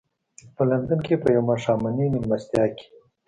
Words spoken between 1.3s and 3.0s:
یوه ماښامنۍ مېلمستیا کې.